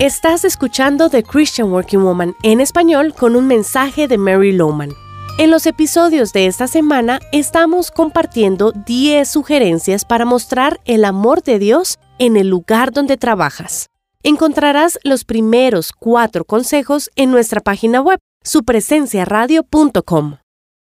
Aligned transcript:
Estás 0.00 0.46
escuchando 0.46 1.10
The 1.10 1.22
Christian 1.22 1.70
Working 1.70 2.02
Woman 2.02 2.34
en 2.42 2.62
español 2.62 3.12
con 3.12 3.36
un 3.36 3.46
mensaje 3.46 4.08
de 4.08 4.16
Mary 4.16 4.50
Lowman. 4.50 4.94
En 5.36 5.50
los 5.50 5.66
episodios 5.66 6.32
de 6.32 6.46
esta 6.46 6.68
semana 6.68 7.20
estamos 7.32 7.90
compartiendo 7.90 8.72
10 8.72 9.28
sugerencias 9.28 10.06
para 10.06 10.24
mostrar 10.24 10.80
el 10.86 11.04
amor 11.04 11.42
de 11.42 11.58
Dios 11.58 11.98
en 12.18 12.38
el 12.38 12.48
lugar 12.48 12.92
donde 12.92 13.18
trabajas. 13.18 13.88
Encontrarás 14.22 14.98
los 15.04 15.26
primeros 15.26 15.92
cuatro 15.92 16.46
consejos 16.46 17.10
en 17.14 17.30
nuestra 17.30 17.60
página 17.60 18.00
web, 18.00 18.18
supresenciaradio.com. 18.42 20.36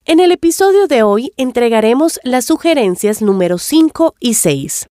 En 0.06 0.20
el 0.20 0.32
episodio 0.32 0.86
de 0.86 1.02
hoy 1.02 1.32
entregaremos 1.38 2.20
las 2.22 2.46
sugerencias 2.46 3.24
número 3.24 3.58
5 3.58 4.14
y 4.20 4.36
6. 4.36 4.86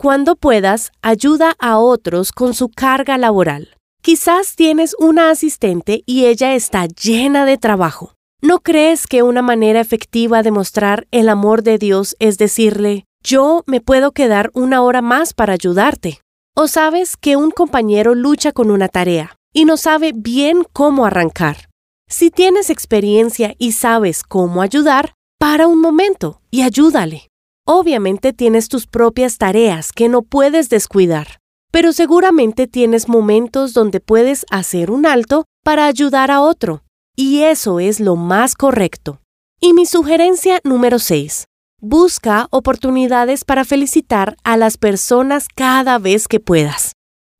Cuando 0.00 0.36
puedas, 0.36 0.92
ayuda 1.02 1.56
a 1.58 1.78
otros 1.78 2.30
con 2.30 2.54
su 2.54 2.68
carga 2.68 3.18
laboral. 3.18 3.74
Quizás 4.00 4.54
tienes 4.54 4.94
una 5.00 5.30
asistente 5.30 6.04
y 6.06 6.26
ella 6.26 6.54
está 6.54 6.86
llena 6.86 7.44
de 7.44 7.58
trabajo. 7.58 8.14
¿No 8.40 8.60
crees 8.60 9.08
que 9.08 9.24
una 9.24 9.42
manera 9.42 9.80
efectiva 9.80 10.44
de 10.44 10.52
mostrar 10.52 11.08
el 11.10 11.28
amor 11.28 11.64
de 11.64 11.78
Dios 11.78 12.14
es 12.20 12.38
decirle, 12.38 13.06
yo 13.24 13.64
me 13.66 13.80
puedo 13.80 14.12
quedar 14.12 14.52
una 14.54 14.82
hora 14.82 15.02
más 15.02 15.34
para 15.34 15.54
ayudarte? 15.54 16.20
¿O 16.54 16.68
sabes 16.68 17.16
que 17.16 17.34
un 17.34 17.50
compañero 17.50 18.14
lucha 18.14 18.52
con 18.52 18.70
una 18.70 18.86
tarea 18.86 19.34
y 19.52 19.64
no 19.64 19.76
sabe 19.76 20.12
bien 20.14 20.62
cómo 20.72 21.06
arrancar? 21.06 21.70
Si 22.08 22.30
tienes 22.30 22.70
experiencia 22.70 23.56
y 23.58 23.72
sabes 23.72 24.22
cómo 24.22 24.62
ayudar, 24.62 25.14
para 25.40 25.66
un 25.66 25.80
momento 25.80 26.40
y 26.52 26.62
ayúdale. 26.62 27.27
Obviamente 27.70 28.32
tienes 28.32 28.68
tus 28.68 28.86
propias 28.86 29.36
tareas 29.36 29.92
que 29.92 30.08
no 30.08 30.22
puedes 30.22 30.70
descuidar, 30.70 31.38
pero 31.70 31.92
seguramente 31.92 32.66
tienes 32.66 33.10
momentos 33.10 33.74
donde 33.74 34.00
puedes 34.00 34.46
hacer 34.50 34.90
un 34.90 35.04
alto 35.04 35.44
para 35.64 35.84
ayudar 35.84 36.30
a 36.30 36.40
otro, 36.40 36.82
y 37.14 37.42
eso 37.42 37.78
es 37.78 38.00
lo 38.00 38.16
más 38.16 38.54
correcto. 38.54 39.20
Y 39.60 39.74
mi 39.74 39.84
sugerencia 39.84 40.60
número 40.64 40.98
6. 40.98 41.44
Busca 41.82 42.46
oportunidades 42.52 43.44
para 43.44 43.66
felicitar 43.66 44.38
a 44.44 44.56
las 44.56 44.78
personas 44.78 45.46
cada 45.54 45.98
vez 45.98 46.26
que 46.26 46.40
puedas. 46.40 46.92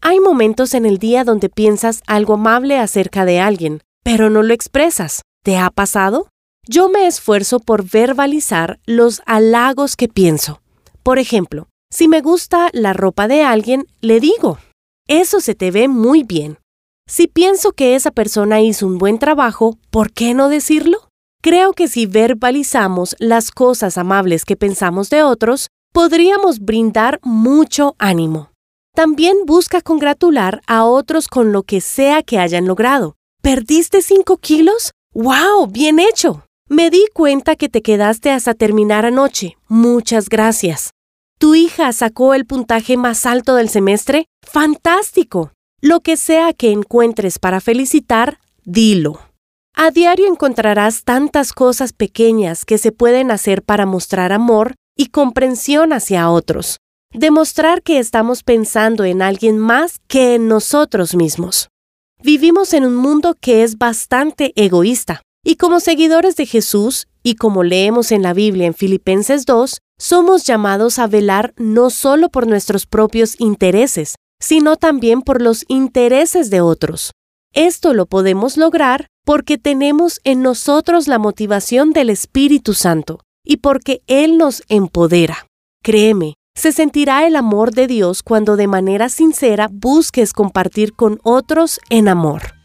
Hay 0.03 0.20
momentos 0.20 0.75
en 0.75 0.84
el 0.84 0.98
día 0.98 1.25
donde 1.25 1.48
piensas 1.48 2.03
algo 2.06 2.34
amable 2.34 2.78
acerca 2.78 3.25
de 3.25 3.41
alguien, 3.41 3.81
pero 4.05 4.28
no 4.28 4.42
lo 4.42 4.53
expresas. 4.53 5.22
¿Te 5.42 5.56
ha 5.56 5.70
pasado? 5.70 6.28
Yo 6.70 6.91
me 6.91 7.06
esfuerzo 7.06 7.61
por 7.61 7.88
verbalizar 7.88 8.78
los 8.84 9.22
halagos 9.24 9.97
que 9.97 10.06
pienso. 10.06 10.61
Por 11.02 11.19
ejemplo, 11.19 11.66
si 11.91 12.08
me 12.08 12.20
gusta 12.20 12.69
la 12.75 12.92
ropa 12.92 13.27
de 13.27 13.42
alguien, 13.42 13.86
le 14.02 14.20
digo, 14.20 14.58
eso 15.06 15.41
se 15.41 15.55
te 15.55 15.70
ve 15.70 15.88
muy 15.88 16.25
bien. 16.25 16.58
Si 17.08 17.27
pienso 17.27 17.72
que 17.72 17.94
esa 17.94 18.10
persona 18.10 18.60
hizo 18.60 18.86
un 18.86 18.98
buen 18.98 19.19
trabajo, 19.19 19.78
¿por 19.88 20.12
qué 20.12 20.34
no 20.34 20.50
decirlo? 20.50 21.08
Creo 21.41 21.72
que 21.72 21.88
si 21.88 22.05
verbalizamos 22.05 23.16
las 23.19 23.50
cosas 23.50 23.97
amables 23.97 24.44
que 24.44 24.58
pensamos 24.58 25.08
de 25.08 25.22
otros, 25.22 25.69
podríamos 25.94 26.58
brindar 26.58 27.19
mucho 27.22 27.97
ánimo. 27.98 28.50
También 28.94 29.47
busca 29.47 29.80
congratular 29.80 30.60
a 30.66 30.84
otros 30.84 31.28
con 31.28 31.50
lo 31.50 31.62
que 31.62 31.80
sea 31.80 32.22
que 32.22 32.38
hayan 32.38 32.66
logrado. 32.66 33.16
¿Perdiste 33.41 34.03
5 34.03 34.36
kilos? 34.36 34.92
¡Wow! 35.14 35.69
Bien 35.69 35.98
hecho. 35.98 36.44
Me 36.70 36.91
di 36.91 37.06
cuenta 37.14 37.56
que 37.56 37.70
te 37.70 37.80
quedaste 37.80 38.30
hasta 38.30 38.52
terminar 38.52 39.06
anoche. 39.06 39.56
Muchas 39.69 40.28
gracias. 40.28 40.91
¿Tu 41.38 41.55
hija 41.55 41.91
sacó 41.94 42.34
el 42.34 42.44
puntaje 42.44 42.98
más 42.98 43.25
alto 43.25 43.55
del 43.55 43.70
semestre? 43.70 44.27
¡Fantástico! 44.42 45.52
Lo 45.80 46.00
que 46.00 46.19
sea 46.19 46.52
que 46.52 46.70
encuentres 46.70 47.38
para 47.38 47.62
felicitar, 47.62 48.38
dilo. 48.64 49.19
A 49.75 49.91
diario 49.91 50.27
encontrarás 50.27 51.05
tantas 51.05 51.54
cosas 51.54 51.94
pequeñas 51.94 52.66
que 52.66 52.76
se 52.76 52.93
pueden 52.93 53.31
hacer 53.31 53.62
para 53.62 53.87
mostrar 53.87 54.32
amor 54.32 54.75
y 54.94 55.06
comprensión 55.06 55.94
hacia 55.94 56.28
otros. 56.28 56.76
Demostrar 57.14 57.82
que 57.82 57.98
estamos 57.98 58.43
pensando 58.43 59.04
en 59.04 59.22
alguien 59.22 59.59
más 59.59 60.00
que 60.06 60.34
en 60.34 60.48
nosotros 60.48 61.14
mismos. 61.14 61.69
Vivimos 62.22 62.75
en 62.75 62.84
un 62.84 62.97
mundo 62.97 63.37
que 63.41 63.62
es 63.62 63.78
bastante 63.78 64.53
egoísta. 64.54 65.22
Y 65.48 65.56
como 65.56 65.81
seguidores 65.81 66.36
de 66.36 66.44
Jesús, 66.44 67.09
y 67.22 67.36
como 67.36 67.62
leemos 67.62 68.12
en 68.12 68.20
la 68.20 68.34
Biblia 68.34 68.66
en 68.66 68.75
Filipenses 68.75 69.47
2, 69.47 69.78
somos 69.98 70.44
llamados 70.44 70.98
a 70.98 71.06
velar 71.06 71.54
no 71.56 71.88
solo 71.88 72.28
por 72.28 72.47
nuestros 72.47 72.84
propios 72.84 73.34
intereses, 73.41 74.16
sino 74.38 74.76
también 74.76 75.22
por 75.22 75.41
los 75.41 75.64
intereses 75.69 76.50
de 76.50 76.60
otros. 76.60 77.12
Esto 77.54 77.94
lo 77.94 78.04
podemos 78.04 78.58
lograr 78.58 79.06
porque 79.25 79.56
tenemos 79.56 80.20
en 80.22 80.42
nosotros 80.42 81.08
la 81.08 81.19
motivación 81.19 81.92
del 81.94 82.10
Espíritu 82.10 82.75
Santo 82.75 83.20
y 83.42 83.56
porque 83.56 84.03
Él 84.06 84.37
nos 84.37 84.62
empodera. 84.69 85.47
Créeme, 85.82 86.34
se 86.54 86.72
sentirá 86.72 87.26
el 87.26 87.37
amor 87.37 87.72
de 87.72 87.87
Dios 87.87 88.22
cuando 88.22 88.56
de 88.56 88.66
manera 88.66 89.08
sincera 89.08 89.70
busques 89.72 90.34
compartir 90.34 90.92
con 90.92 91.20
otros 91.22 91.81
en 91.88 92.08
amor. 92.08 92.57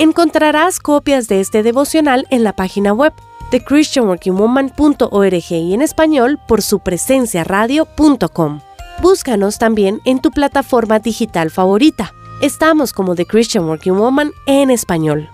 Encontrarás 0.00 0.78
copias 0.78 1.26
de 1.26 1.40
este 1.40 1.64
devocional 1.64 2.28
en 2.30 2.44
la 2.44 2.52
página 2.52 2.92
web 2.92 3.12
de 3.50 3.64
christianworkingwoman.org 3.64 5.50
y 5.50 5.74
en 5.74 5.82
español 5.82 6.38
por 6.46 6.62
su 6.62 6.78
presencia 6.78 7.42
radio.com. 7.42 8.60
Búscanos 9.02 9.58
también 9.58 10.00
en 10.04 10.20
tu 10.20 10.30
plataforma 10.30 11.00
digital 11.00 11.50
favorita. 11.50 12.12
Estamos 12.40 12.92
como 12.92 13.16
The 13.16 13.26
Christian 13.26 13.64
Working 13.64 13.98
Woman 13.98 14.30
en 14.46 14.70
español. 14.70 15.30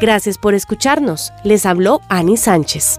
Gracias 0.00 0.36
por 0.36 0.54
escucharnos. 0.54 1.32
Les 1.44 1.64
habló 1.64 2.00
Annie 2.08 2.36
Sánchez. 2.36 2.98